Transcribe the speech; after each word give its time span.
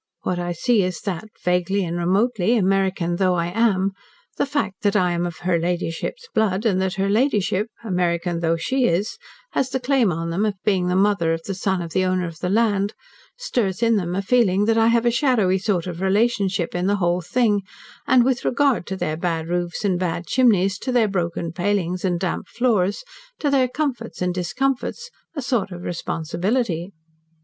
What 0.23 0.39
I 0.39 0.51
see 0.51 0.81
is 0.81 0.99
that, 1.01 1.25
vaguely 1.43 1.85
and 1.85 1.95
remotely, 1.95 2.57
American 2.57 3.17
though 3.17 3.35
I 3.35 3.51
am, 3.51 3.91
the 4.37 4.47
fact 4.47 4.81
that 4.81 4.95
I 4.95 5.11
am 5.11 5.27
of 5.27 5.37
'her 5.45 5.59
ladyship's 5.59 6.27
blood,' 6.33 6.65
and 6.65 6.81
that 6.81 6.95
her 6.95 7.07
ladyship 7.07 7.67
American 7.83 8.39
though 8.39 8.55
she 8.57 8.85
is 8.85 9.19
has 9.51 9.69
the 9.69 9.79
claim 9.79 10.11
on 10.11 10.31
them 10.31 10.43
of 10.43 10.55
being 10.65 10.87
the 10.87 10.95
mother 10.95 11.33
of 11.33 11.43
the 11.43 11.53
son 11.53 11.83
of 11.83 11.93
the 11.93 12.03
owner 12.03 12.25
of 12.25 12.39
the 12.39 12.49
land 12.49 12.95
stirs 13.37 13.83
in 13.83 13.95
them 13.95 14.15
a 14.15 14.23
feeling 14.23 14.65
that 14.65 14.75
I 14.75 14.87
have 14.87 15.05
a 15.05 15.11
shadowy 15.11 15.59
sort 15.59 15.85
of 15.85 16.01
relationship 16.01 16.73
in 16.73 16.87
the 16.87 16.95
whole 16.95 17.21
thing, 17.21 17.61
and 18.07 18.25
with 18.25 18.43
regard 18.43 18.87
to 18.87 18.95
their 18.97 19.17
bad 19.17 19.47
roofs 19.49 19.85
and 19.85 19.99
bad 19.99 20.25
chimneys, 20.25 20.79
to 20.79 20.91
their 20.91 21.07
broken 21.07 21.51
palings, 21.53 22.03
and 22.03 22.19
damp 22.19 22.47
floors, 22.47 23.03
to 23.37 23.51
their 23.51 23.67
comforts 23.67 24.19
and 24.19 24.33
discomforts, 24.33 25.11
a 25.35 25.43
sort 25.43 25.71
of 25.71 25.83
responsibility. 25.83 26.91